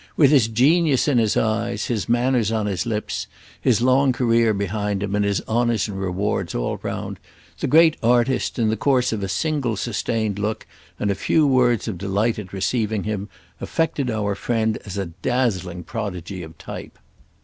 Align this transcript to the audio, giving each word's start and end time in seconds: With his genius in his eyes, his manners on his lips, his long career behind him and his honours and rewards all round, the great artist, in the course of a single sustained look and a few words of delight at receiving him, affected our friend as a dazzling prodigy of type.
With 0.17 0.31
his 0.31 0.47
genius 0.47 1.07
in 1.07 1.19
his 1.19 1.37
eyes, 1.37 1.85
his 1.85 2.09
manners 2.09 2.51
on 2.51 2.65
his 2.65 2.87
lips, 2.87 3.27
his 3.61 3.83
long 3.83 4.13
career 4.13 4.51
behind 4.51 5.03
him 5.03 5.13
and 5.13 5.23
his 5.23 5.43
honours 5.47 5.87
and 5.87 6.01
rewards 6.01 6.55
all 6.55 6.79
round, 6.81 7.19
the 7.59 7.67
great 7.67 7.97
artist, 8.01 8.57
in 8.57 8.69
the 8.69 8.75
course 8.75 9.13
of 9.13 9.21
a 9.21 9.27
single 9.27 9.75
sustained 9.77 10.39
look 10.39 10.65
and 10.99 11.11
a 11.11 11.13
few 11.13 11.45
words 11.45 11.87
of 11.87 11.99
delight 11.99 12.39
at 12.39 12.51
receiving 12.51 13.03
him, 13.03 13.29
affected 13.59 14.09
our 14.09 14.33
friend 14.33 14.79
as 14.85 14.97
a 14.97 15.05
dazzling 15.21 15.83
prodigy 15.83 16.41
of 16.41 16.57
type. 16.57 16.97